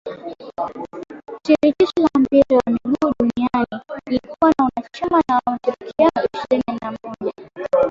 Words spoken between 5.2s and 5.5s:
wa